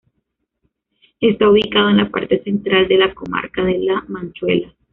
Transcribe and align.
Está 1.19 1.47
ubicado 1.47 1.89
en 1.91 1.97
la 1.97 2.09
parte 2.09 2.41
central 2.43 2.87
de 2.87 2.97
la 2.97 3.13
comarca 3.13 3.63
de 3.63 3.77
La 3.77 4.03
Manchuela. 4.07 4.73